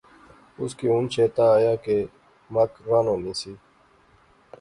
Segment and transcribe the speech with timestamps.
[0.61, 1.95] اُس کی ہن چیتا آیا کہ
[2.53, 3.53] مک رانو نی سی